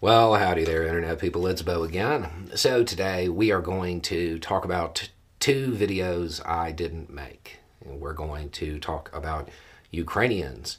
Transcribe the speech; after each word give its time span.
Well, 0.00 0.34
howdy 0.34 0.64
there, 0.64 0.86
Internet 0.86 1.20
people. 1.20 1.46
It's 1.46 1.62
Beau 1.62 1.84
again. 1.84 2.50
So, 2.56 2.82
today 2.82 3.28
we 3.28 3.52
are 3.52 3.62
going 3.62 4.00
to 4.02 4.38
talk 4.38 4.64
about 4.64 5.08
two 5.38 5.70
videos 5.70 6.46
I 6.46 6.72
didn't 6.72 7.10
make. 7.10 7.60
We're 7.82 8.12
going 8.12 8.50
to 8.50 8.78
talk 8.80 9.08
about 9.14 9.48
Ukrainians 9.92 10.78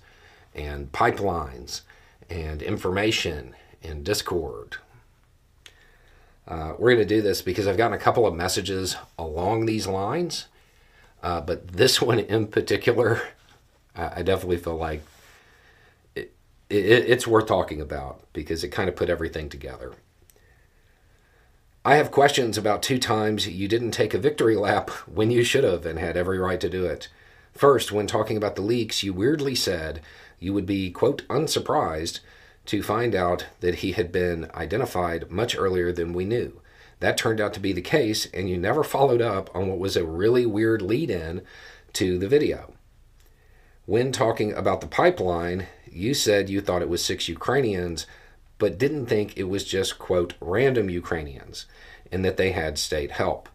and 0.54 0.91
pipelines 0.91 1.81
and 2.29 2.62
information 2.62 3.55
and 3.81 4.04
Discord. 4.04 4.78
Uh, 6.47 6.73
we're 6.77 6.93
going 6.93 7.07
to 7.07 7.16
do 7.16 7.21
this 7.21 7.41
because 7.41 7.68
I've 7.68 7.77
gotten 7.77 7.97
a 7.97 8.02
couple 8.02 8.27
of 8.27 8.36
messages 8.36 8.97
along 9.18 9.66
these 9.66 9.88
lines, 9.88 10.47
uh, 11.23 11.41
but 11.41 11.70
this 11.70 12.02
one 12.02 12.20
in 12.20 12.47
particular, 12.47 13.21
I 13.95 14.21
definitely 14.23 14.57
feel 14.57 14.75
like 14.75 15.02
it, 16.70 16.75
it's 16.75 17.27
worth 17.27 17.47
talking 17.47 17.82
about 17.82 18.21
because 18.34 18.63
it 18.63 18.70
kind 18.70 18.89
of 18.89 18.95
put 18.95 19.09
everything 19.09 19.50
together. 19.50 19.93
I 21.83 21.97
have 21.97 22.10
questions 22.10 22.57
about 22.57 22.82
two 22.82 22.97
times 22.97 23.47
you 23.47 23.68
didn't 23.68 23.91
take 23.91 24.15
a 24.15 24.19
victory 24.19 24.55
lap 24.55 24.89
when 25.07 25.29
you 25.29 25.43
should 25.43 25.64
have 25.64 25.86
and 25.86 26.00
had 26.00 26.18
every 26.18 26.39
right 26.39 26.60
to 26.60 26.69
do 26.69 26.86
it. 26.86 27.10
First, 27.54 27.91
when 27.91 28.07
talking 28.07 28.38
about 28.38 28.55
the 28.55 28.64
leaks, 28.64 29.04
you 29.04 29.14
weirdly 29.14 29.54
said 29.54 30.01
you 30.39 30.51
would 30.54 30.65
be, 30.65 30.89
quote, 30.89 31.21
unsurprised 31.29 32.22
to 32.66 32.81
find 32.81 33.13
out 33.13 33.45
that 33.59 33.75
he 33.75 33.91
had 33.91 34.11
been 34.11 34.50
identified 34.55 35.30
much 35.30 35.55
earlier 35.55 35.91
than 35.91 36.13
we 36.13 36.25
knew. 36.25 36.59
That 37.00 37.17
turned 37.17 37.39
out 37.39 37.53
to 37.53 37.59
be 37.59 37.72
the 37.72 37.81
case, 37.81 38.25
and 38.33 38.50
you 38.50 38.58
never 38.58 38.83
followed 38.83 39.22
up 39.22 39.55
on 39.55 39.67
what 39.67 39.77
was 39.77 39.95
a 39.95 40.03
really 40.03 40.45
weird 40.45 40.81
lead 40.81 41.11
in 41.11 41.44
to 41.94 42.17
the 42.17 42.27
video. 42.27 42.73
When 43.86 44.11
talking 44.11 44.53
about 44.53 44.81
the 44.81 44.88
pipeline, 44.88 45.67
you 45.95 46.13
said 46.13 46.49
you 46.49 46.61
thought 46.61 46.81
it 46.81 46.89
was 46.89 47.03
six 47.03 47.30
Ukrainians, 47.30 48.05
but 48.58 48.77
didn't 48.77 49.05
think 49.05 49.38
it 49.38 49.49
was 49.49 49.63
just, 49.63 49.97
quote, 49.97 50.33
random 50.41 50.89
Ukrainians, 50.89 51.66
and 52.11 52.23
that 52.25 52.38
they 52.38 52.52
had 52.52 52.77
state 52.77 53.11
help. 53.11 53.47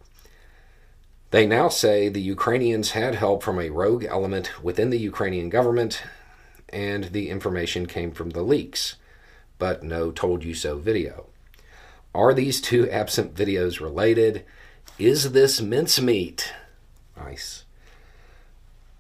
They 1.31 1.47
now 1.47 1.69
say 1.69 2.09
the 2.09 2.21
Ukrainians 2.21 2.91
had 2.93 3.15
help 3.15 3.43
from 3.43 3.61
a 3.61 3.71
rogue 3.71 4.05
element 4.05 4.63
within 4.63 4.91
the 4.91 4.99
Ukrainian 4.99 5.49
government, 5.49 6.03
and 6.71 7.05
the 7.05 7.31
information 7.31 7.87
came 7.87 8.11
from 8.11 8.31
the 8.31 8.43
leaks, 8.43 8.97
but 9.59 9.83
no 9.83 10.11
told 10.11 10.43
you 10.43 10.55
so 10.55 10.77
video. 10.77 11.27
Are 12.15 12.35
these 12.35 12.61
two 12.61 12.91
absent 12.91 13.35
videos 13.35 13.81
related? 13.81 14.45
Is 14.99 15.33
this 15.33 15.61
mincemeat? 15.61 16.53
Nice. 17.17 17.65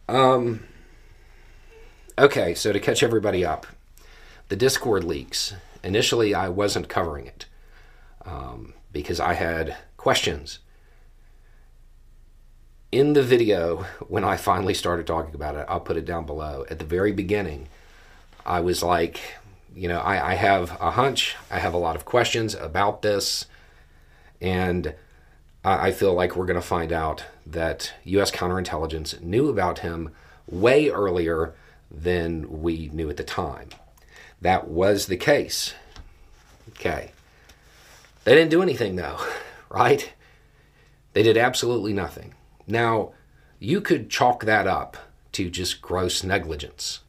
Um, 0.08 0.64
Okay, 2.18 2.54
so 2.54 2.72
to 2.72 2.80
catch 2.80 3.02
everybody 3.02 3.44
up, 3.44 3.66
the 4.48 4.56
Discord 4.56 5.04
leaks. 5.04 5.54
Initially, 5.82 6.34
I 6.34 6.48
wasn't 6.48 6.88
covering 6.88 7.26
it 7.26 7.46
um, 8.26 8.74
because 8.92 9.20
I 9.20 9.34
had 9.34 9.76
questions. 9.96 10.58
In 12.92 13.12
the 13.12 13.22
video, 13.22 13.86
when 14.08 14.24
I 14.24 14.36
finally 14.36 14.74
started 14.74 15.06
talking 15.06 15.34
about 15.34 15.54
it, 15.54 15.64
I'll 15.68 15.80
put 15.80 15.96
it 15.96 16.04
down 16.04 16.26
below. 16.26 16.66
At 16.68 16.80
the 16.80 16.84
very 16.84 17.12
beginning, 17.12 17.68
I 18.44 18.60
was 18.60 18.82
like, 18.82 19.20
you 19.74 19.88
know, 19.88 20.00
I, 20.00 20.32
I 20.32 20.34
have 20.34 20.76
a 20.80 20.90
hunch, 20.90 21.36
I 21.50 21.60
have 21.60 21.72
a 21.72 21.78
lot 21.78 21.96
of 21.96 22.04
questions 22.04 22.54
about 22.54 23.02
this, 23.02 23.46
and 24.40 24.94
I, 25.64 25.88
I 25.88 25.92
feel 25.92 26.12
like 26.12 26.34
we're 26.34 26.46
going 26.46 26.60
to 26.60 26.66
find 26.66 26.92
out 26.92 27.24
that 27.46 27.92
U.S. 28.04 28.32
counterintelligence 28.32 29.20
knew 29.20 29.48
about 29.48 29.78
him 29.78 30.10
way 30.48 30.90
earlier 30.90 31.54
than 31.90 32.62
we 32.62 32.88
knew 32.92 33.10
at 33.10 33.16
the 33.16 33.24
time. 33.24 33.68
That 34.40 34.68
was 34.68 35.06
the 35.06 35.16
case. 35.16 35.74
Okay. 36.70 37.12
They 38.24 38.34
didn't 38.34 38.50
do 38.50 38.62
anything, 38.62 38.96
though, 38.96 39.18
right? 39.68 40.12
They 41.12 41.22
did 41.22 41.36
absolutely 41.36 41.92
nothing. 41.92 42.34
Now, 42.66 43.12
you 43.58 43.80
could 43.80 44.10
chalk 44.10 44.44
that 44.44 44.66
up 44.66 44.96
to 45.32 45.50
just 45.50 45.82
gross 45.82 46.22
negligence. 46.22 47.00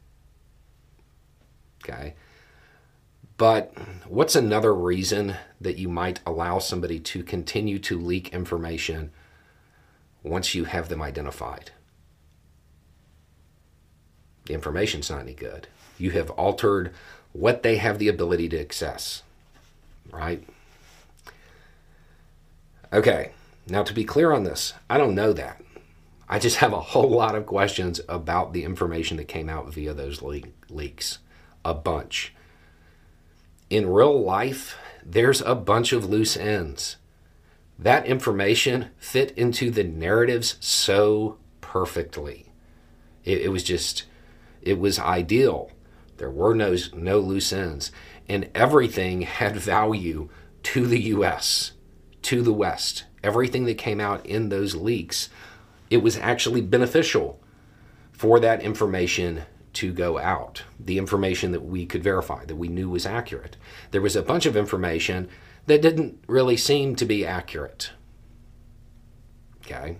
Okay. 1.82 2.14
But 3.36 3.72
what's 4.06 4.36
another 4.36 4.74
reason 4.74 5.36
that 5.60 5.78
you 5.78 5.88
might 5.88 6.20
allow 6.26 6.58
somebody 6.58 7.00
to 7.00 7.24
continue 7.24 7.78
to 7.80 7.98
leak 7.98 8.32
information 8.32 9.10
once 10.22 10.54
you 10.54 10.64
have 10.64 10.88
them 10.88 11.02
identified? 11.02 11.72
The 14.46 14.54
information's 14.54 15.10
not 15.10 15.20
any 15.20 15.34
good. 15.34 15.68
You 15.98 16.10
have 16.12 16.30
altered 16.30 16.92
what 17.32 17.62
they 17.62 17.76
have 17.76 17.98
the 17.98 18.08
ability 18.08 18.48
to 18.50 18.60
access, 18.60 19.22
right? 20.10 20.46
Okay, 22.92 23.32
now 23.66 23.82
to 23.82 23.94
be 23.94 24.04
clear 24.04 24.32
on 24.32 24.44
this, 24.44 24.74
I 24.90 24.98
don't 24.98 25.14
know 25.14 25.32
that. 25.32 25.62
I 26.28 26.38
just 26.38 26.56
have 26.56 26.72
a 26.72 26.80
whole 26.80 27.10
lot 27.10 27.34
of 27.34 27.46
questions 27.46 28.00
about 28.08 28.52
the 28.52 28.64
information 28.64 29.16
that 29.18 29.28
came 29.28 29.48
out 29.48 29.72
via 29.72 29.92
those 29.94 30.22
le- 30.22 30.40
leaks. 30.68 31.18
A 31.64 31.74
bunch. 31.74 32.34
In 33.70 33.88
real 33.88 34.20
life, 34.20 34.76
there's 35.04 35.40
a 35.42 35.54
bunch 35.54 35.92
of 35.92 36.08
loose 36.08 36.36
ends. 36.36 36.96
That 37.78 38.06
information 38.06 38.90
fit 38.98 39.30
into 39.32 39.70
the 39.70 39.84
narratives 39.84 40.56
so 40.60 41.38
perfectly. 41.60 42.52
It, 43.24 43.42
it 43.42 43.48
was 43.48 43.64
just 43.64 44.04
it 44.62 44.78
was 44.78 44.98
ideal. 44.98 45.70
There 46.16 46.30
were 46.30 46.54
no, 46.54 46.76
no 46.94 47.18
loose 47.18 47.52
ends. 47.52 47.92
And 48.28 48.48
everything 48.54 49.22
had 49.22 49.56
value 49.56 50.28
to 50.62 50.86
the 50.86 51.00
U.S., 51.00 51.72
to 52.22 52.42
the 52.42 52.52
West. 52.52 53.04
Everything 53.22 53.64
that 53.66 53.78
came 53.78 54.00
out 54.00 54.24
in 54.24 54.48
those 54.48 54.74
leaks, 54.74 55.28
it 55.90 55.98
was 55.98 56.16
actually 56.16 56.60
beneficial 56.60 57.40
for 58.12 58.38
that 58.40 58.62
information 58.62 59.42
to 59.74 59.92
go 59.92 60.18
out. 60.18 60.62
The 60.78 60.98
information 60.98 61.52
that 61.52 61.64
we 61.64 61.86
could 61.86 62.02
verify, 62.02 62.44
that 62.44 62.56
we 62.56 62.68
knew 62.68 62.90
was 62.90 63.06
accurate. 63.06 63.56
There 63.90 64.00
was 64.00 64.16
a 64.16 64.22
bunch 64.22 64.46
of 64.46 64.56
information 64.56 65.28
that 65.66 65.82
didn't 65.82 66.22
really 66.26 66.56
seem 66.56 66.94
to 66.96 67.04
be 67.04 67.24
accurate. 67.26 67.90
Okay? 69.64 69.98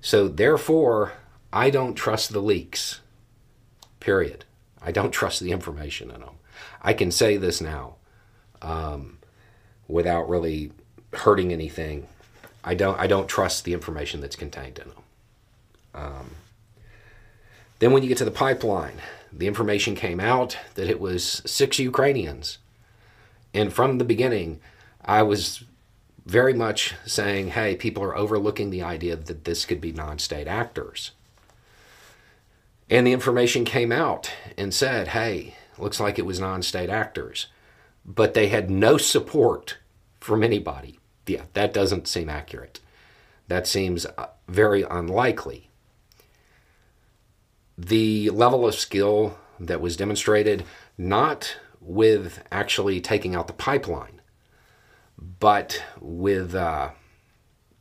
So, 0.00 0.28
therefore, 0.28 1.12
I 1.52 1.70
don't 1.70 1.94
trust 1.94 2.32
the 2.32 2.40
leaks. 2.40 3.01
Period. 4.02 4.44
I 4.82 4.90
don't 4.90 5.12
trust 5.20 5.40
the 5.40 5.52
information 5.52 6.10
in 6.10 6.20
them. 6.20 6.34
I 6.82 6.92
can 6.92 7.12
say 7.12 7.36
this 7.36 7.60
now 7.60 7.94
um, 8.60 9.18
without 9.86 10.28
really 10.28 10.72
hurting 11.12 11.52
anything. 11.52 12.08
I 12.64 12.74
don't. 12.74 12.98
I 12.98 13.06
don't 13.06 13.28
trust 13.28 13.64
the 13.64 13.72
information 13.72 14.20
that's 14.20 14.36
contained 14.36 14.78
in 14.78 14.88
them. 14.88 15.02
Um, 15.94 16.30
then, 17.78 17.92
when 17.92 18.02
you 18.02 18.08
get 18.08 18.18
to 18.18 18.24
the 18.24 18.30
pipeline, 18.30 18.96
the 19.32 19.46
information 19.46 19.94
came 19.94 20.20
out 20.20 20.56
that 20.74 20.88
it 20.88 21.00
was 21.00 21.42
six 21.46 21.78
Ukrainians, 21.78 22.58
and 23.54 23.72
from 23.72 23.98
the 23.98 24.04
beginning, 24.04 24.60
I 25.04 25.22
was 25.22 25.64
very 26.24 26.54
much 26.54 26.94
saying, 27.04 27.48
"Hey, 27.48 27.74
people 27.74 28.02
are 28.02 28.16
overlooking 28.16 28.70
the 28.70 28.82
idea 28.82 29.16
that 29.16 29.44
this 29.44 29.64
could 29.64 29.80
be 29.80 29.92
non-state 29.92 30.46
actors." 30.46 31.12
And 32.92 33.06
the 33.06 33.12
information 33.12 33.64
came 33.64 33.90
out 33.90 34.30
and 34.58 34.74
said, 34.74 35.08
hey, 35.08 35.54
looks 35.78 35.98
like 35.98 36.18
it 36.18 36.26
was 36.26 36.38
non 36.38 36.60
state 36.60 36.90
actors. 36.90 37.46
But 38.04 38.34
they 38.34 38.48
had 38.48 38.68
no 38.68 38.98
support 38.98 39.78
from 40.20 40.42
anybody. 40.42 40.98
Yeah, 41.26 41.44
that 41.54 41.72
doesn't 41.72 42.06
seem 42.06 42.28
accurate. 42.28 42.80
That 43.48 43.66
seems 43.66 44.04
uh, 44.04 44.26
very 44.46 44.82
unlikely. 44.82 45.70
The 47.78 48.28
level 48.28 48.68
of 48.68 48.74
skill 48.74 49.38
that 49.58 49.80
was 49.80 49.96
demonstrated, 49.96 50.66
not 50.98 51.56
with 51.80 52.42
actually 52.52 53.00
taking 53.00 53.34
out 53.34 53.46
the 53.46 53.54
pipeline, 53.54 54.20
but 55.16 55.82
with 55.98 56.54
uh, 56.54 56.90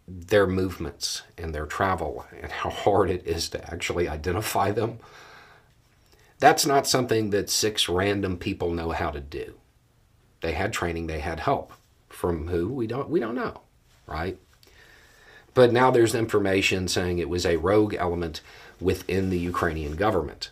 their 0.07 0.47
movements 0.47 1.23
and 1.37 1.53
their 1.53 1.65
travel 1.65 2.25
and 2.41 2.51
how 2.51 2.69
hard 2.69 3.09
it 3.09 3.25
is 3.25 3.49
to 3.49 3.71
actually 3.73 4.07
identify 4.07 4.71
them. 4.71 4.99
That's 6.39 6.65
not 6.65 6.87
something 6.87 7.29
that 7.29 7.49
six 7.49 7.87
random 7.87 8.37
people 8.37 8.71
know 8.71 8.91
how 8.91 9.11
to 9.11 9.19
do. 9.19 9.55
They 10.41 10.53
had 10.53 10.73
training, 10.73 11.07
they 11.07 11.19
had 11.19 11.39
help. 11.39 11.73
From 12.09 12.47
who? 12.47 12.69
We 12.69 12.87
don't 12.87 13.09
we 13.09 13.19
don't 13.19 13.35
know, 13.35 13.61
right? 14.05 14.37
But 15.53 15.71
now 15.71 15.91
there's 15.91 16.15
information 16.15 16.87
saying 16.87 17.19
it 17.19 17.29
was 17.29 17.45
a 17.45 17.57
rogue 17.57 17.93
element 17.93 18.41
within 18.79 19.29
the 19.29 19.39
Ukrainian 19.39 19.95
government. 19.95 20.51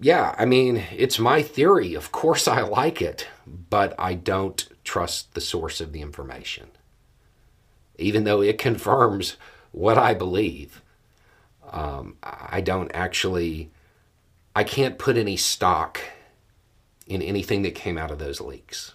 Yeah, 0.00 0.34
I 0.38 0.44
mean, 0.44 0.84
it's 0.96 1.18
my 1.18 1.42
theory. 1.42 1.94
Of 1.94 2.12
course 2.12 2.46
I 2.46 2.60
like 2.60 3.02
it, 3.02 3.26
but 3.46 3.94
I 3.98 4.14
don't 4.14 4.68
trust 4.84 5.34
the 5.34 5.40
source 5.40 5.80
of 5.80 5.92
the 5.92 6.00
information 6.00 6.68
even 7.98 8.24
though 8.24 8.40
it 8.40 8.58
confirms 8.58 9.36
what 9.72 9.98
I 9.98 10.14
believe. 10.14 10.80
Um, 11.70 12.16
I 12.22 12.60
don't 12.60 12.90
actually, 12.94 13.70
I 14.56 14.64
can't 14.64 14.98
put 14.98 15.18
any 15.18 15.36
stock 15.36 16.00
in 17.06 17.20
anything 17.20 17.62
that 17.62 17.74
came 17.74 17.98
out 17.98 18.10
of 18.10 18.18
those 18.18 18.40
leaks. 18.40 18.94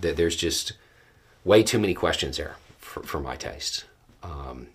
That 0.00 0.16
there's 0.16 0.36
just 0.36 0.72
way 1.44 1.62
too 1.62 1.78
many 1.78 1.94
questions 1.94 2.36
there 2.36 2.56
for, 2.78 3.02
for 3.02 3.20
my 3.20 3.36
taste. 3.36 3.84
Um, 4.22 4.68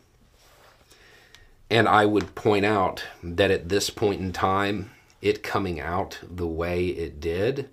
and 1.69 1.87
I 1.87 2.05
would 2.05 2.33
point 2.35 2.65
out 2.65 3.03
that 3.21 3.51
at 3.51 3.69
this 3.69 3.89
point 3.89 4.21
in 4.21 4.31
time, 4.31 4.91
it 5.21 5.43
coming 5.43 5.79
out 5.79 6.19
the 6.23 6.47
way 6.47 6.87
it 6.87 7.19
did, 7.19 7.69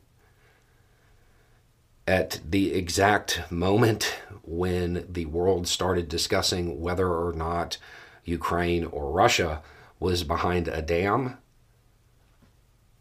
at 2.06 2.41
the 2.49 2.75
exact 2.75 3.51
moment 3.51 4.17
when 4.43 5.06
the 5.11 5.25
world 5.27 5.67
started 5.67 6.09
discussing 6.09 6.81
whether 6.81 7.09
or 7.09 7.33
not 7.33 7.79
Ukraine 8.25 8.85
or 8.85 9.11
Russia 9.11 9.62
was 9.99 10.25
behind 10.25 10.69
a 10.69 10.83
dam 10.83 11.39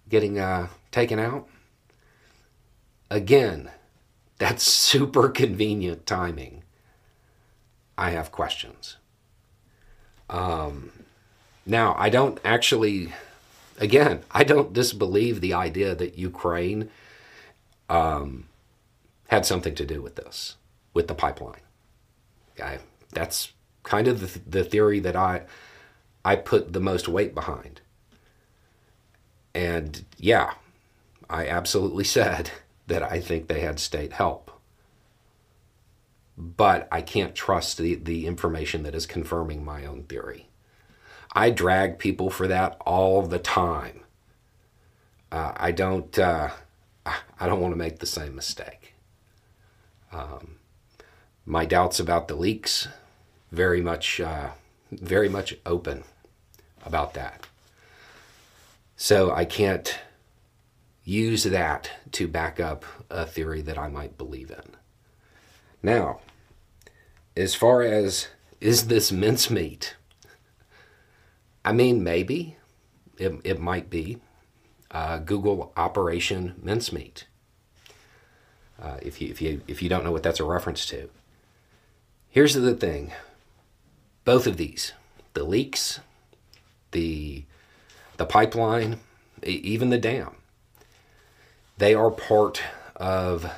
getting 0.10 0.40
uh, 0.40 0.68
taken 0.92 1.20
out. 1.20 1.48
Again, 3.10 3.70
that's 4.38 4.64
super 4.64 5.30
convenient 5.30 6.06
timing. 6.06 6.64
I 7.98 8.12
have 8.12 8.32
questions. 8.32 8.98
Um, 10.30 10.92
now, 11.66 11.96
I 11.98 12.10
don't 12.10 12.40
actually, 12.44 13.14
again, 13.78 14.24
I 14.32 14.44
don't 14.44 14.74
disbelieve 14.74 15.42
the 15.42 15.54
idea 15.54 15.94
that 15.94 16.18
Ukraine 16.18 16.90
um, 17.90 18.46
had 19.34 19.48
something 19.48 19.74
to 19.74 19.84
do 19.86 20.00
with 20.00 20.16
this, 20.16 20.58
with 20.94 21.08
the 21.08 21.16
pipeline. 21.16 21.62
I, 22.64 22.78
that's 23.14 23.52
kind 23.82 24.08
of 24.08 24.22
the, 24.22 24.60
the 24.60 24.64
theory 24.64 25.00
that 25.00 25.16
I, 25.16 25.42
I 26.24 26.36
put 26.36 26.72
the 26.72 26.80
most 26.80 27.08
weight 27.08 27.34
behind. 27.34 27.82
And 29.56 30.06
yeah, 30.18 30.54
I 31.32 31.48
absolutely 31.48 32.04
said 32.20 32.52
that 32.86 33.02
I 33.02 33.20
think 33.20 33.48
they 33.48 33.62
had 33.62 33.80
state 33.80 34.14
help. 34.14 34.52
But 36.38 36.88
I 36.92 37.02
can't 37.02 37.34
trust 37.34 37.80
the, 37.80 37.96
the 37.96 38.28
information 38.28 38.84
that 38.84 38.94
is 38.94 39.08
confirming 39.08 39.66
my 39.66 39.84
own 39.84 40.04
theory. 40.04 40.48
I 41.32 41.50
drag 41.50 41.98
people 41.98 42.30
for 42.30 42.48
that 42.48 42.78
all 42.86 43.24
the 43.24 43.40
time. 43.40 44.02
Uh, 45.32 45.54
I 45.58 45.72
don't. 45.72 46.18
Uh, 46.20 46.52
I 47.40 47.48
don't 47.48 47.60
want 47.60 47.74
to 47.74 47.78
make 47.78 47.98
the 48.00 48.06
same 48.06 48.36
mistake. 48.36 48.93
Um, 50.14 50.58
my 51.46 51.66
doubts 51.66 52.00
about 52.00 52.28
the 52.28 52.36
leaks, 52.36 52.88
very 53.52 53.82
much, 53.82 54.22
uh, 54.22 54.52
very 54.92 55.28
much 55.28 55.56
open 55.66 56.04
about 56.86 57.14
that. 57.16 57.46
So 58.96 59.32
I 59.32 59.44
can't 59.46 60.00
use 61.04 61.44
that 61.44 61.90
to 62.14 62.28
back 62.28 62.60
up 62.60 62.86
a 63.10 63.26
theory 63.26 63.62
that 63.62 63.78
I 63.78 63.88
might 63.88 64.18
believe 64.18 64.52
in. 64.52 64.78
Now, 65.82 66.22
as 67.36 67.56
far 67.56 67.82
as 67.82 68.30
is 68.62 68.88
this 68.88 69.12
mincemeat? 69.12 69.96
I 71.66 71.74
mean, 71.74 72.04
maybe 72.04 72.56
it, 73.18 73.34
it 73.44 73.60
might 73.60 73.90
be 73.90 74.20
uh, 74.92 75.18
Google 75.18 75.74
Operation 75.76 76.56
Mincemeat. 76.62 77.26
Uh, 78.84 78.98
if 79.02 79.22
you 79.22 79.30
if 79.30 79.42
you 79.42 79.62
if 79.66 79.82
you 79.82 79.88
don't 79.88 80.04
know 80.04 80.12
what 80.12 80.24
that's 80.24 80.42
a 80.42 80.44
reference 80.44 80.86
to, 80.86 81.10
here's 82.30 82.54
the 82.54 82.76
thing: 82.76 83.14
both 84.26 84.46
of 84.46 84.58
these, 84.58 84.92
the 85.34 85.44
leaks, 85.46 86.02
the 86.92 87.46
the 88.18 88.26
pipeline, 88.26 89.00
even 89.42 89.90
the 89.90 89.98
dam, 89.98 90.36
they 91.78 91.94
are 91.94 92.12
part 92.12 92.62
of 92.98 93.50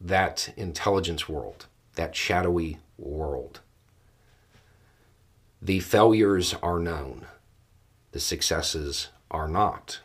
that 0.00 0.52
intelligence 0.56 1.28
world, 1.28 1.66
that 1.94 2.16
shadowy 2.16 2.78
world. 2.98 3.60
The 5.62 5.80
failures 5.80 6.54
are 6.62 6.80
known, 6.80 7.26
the 8.10 8.20
successes 8.20 9.08
are 9.30 9.48
not. 9.48 10.00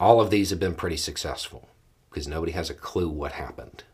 All 0.00 0.20
of 0.20 0.30
these 0.30 0.50
have 0.50 0.60
been 0.60 0.74
pretty 0.74 0.96
successful 0.96 1.68
because 2.10 2.28
nobody 2.28 2.52
has 2.52 2.70
a 2.70 2.74
clue 2.74 3.08
what 3.08 3.32
happened. 3.32 3.84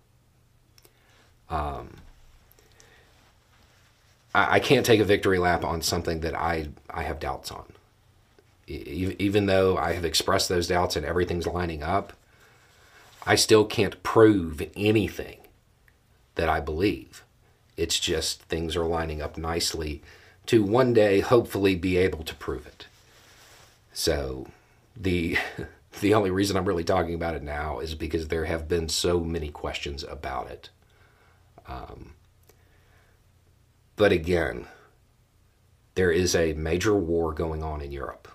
Um, 1.50 1.96
I, 4.34 4.54
I 4.54 4.60
can't 4.60 4.86
take 4.86 5.00
a 5.00 5.04
victory 5.04 5.38
lap 5.38 5.64
on 5.64 5.82
something 5.82 6.20
that 6.20 6.34
I, 6.34 6.68
I 6.90 7.02
have 7.02 7.20
doubts 7.20 7.50
on. 7.50 7.64
E- 8.66 9.14
even 9.18 9.46
though 9.46 9.76
I 9.76 9.92
have 9.92 10.04
expressed 10.04 10.48
those 10.48 10.68
doubts 10.68 10.96
and 10.96 11.04
everything's 11.04 11.46
lining 11.46 11.82
up, 11.82 12.12
I 13.26 13.36
still 13.36 13.64
can't 13.64 14.02
prove 14.02 14.62
anything 14.76 15.38
that 16.34 16.48
I 16.48 16.60
believe. 16.60 17.24
It's 17.76 17.98
just 17.98 18.42
things 18.42 18.76
are 18.76 18.84
lining 18.84 19.22
up 19.22 19.36
nicely 19.36 20.02
to 20.46 20.62
one 20.62 20.92
day 20.92 21.20
hopefully 21.20 21.74
be 21.74 21.96
able 21.96 22.22
to 22.24 22.34
prove 22.34 22.66
it. 22.66 22.86
So 23.92 24.46
the 24.96 25.38
the 26.00 26.14
only 26.14 26.30
reason 26.30 26.56
I'm 26.56 26.64
really 26.64 26.84
talking 26.84 27.14
about 27.14 27.34
it 27.34 27.42
now 27.42 27.78
is 27.78 27.94
because 27.94 28.28
there 28.28 28.44
have 28.44 28.68
been 28.68 28.88
so 28.88 29.20
many 29.20 29.50
questions 29.50 30.02
about 30.02 30.50
it. 30.50 30.70
Um, 31.66 32.14
but 33.96 34.12
again, 34.12 34.66
there 35.94 36.10
is 36.10 36.34
a 36.34 36.52
major 36.54 36.94
war 36.94 37.32
going 37.32 37.62
on 37.62 37.80
in 37.80 37.92
Europe. 37.92 38.28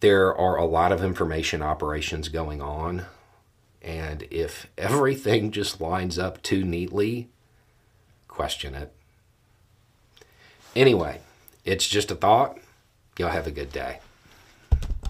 There 0.00 0.34
are 0.36 0.56
a 0.56 0.64
lot 0.64 0.92
of 0.92 1.02
information 1.02 1.62
operations 1.62 2.28
going 2.28 2.60
on 2.60 3.06
and 3.82 4.26
if 4.30 4.66
everything 4.76 5.50
just 5.52 5.80
lines 5.80 6.18
up 6.18 6.42
too 6.42 6.64
neatly, 6.64 7.28
question 8.26 8.74
it. 8.74 8.92
Anyway, 10.76 11.20
it's 11.64 11.88
just 11.88 12.10
a 12.10 12.14
thought. 12.14 12.58
Y'all 13.18 13.30
have 13.30 13.46
a 13.46 13.52
good 13.52 13.72
day. 13.72 14.00